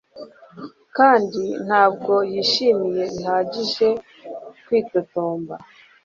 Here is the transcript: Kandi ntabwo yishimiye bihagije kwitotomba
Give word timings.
Kandi 0.97 1.43
ntabwo 1.65 2.13
yishimiye 2.33 3.03
bihagije 3.15 3.87
kwitotomba 4.65 5.55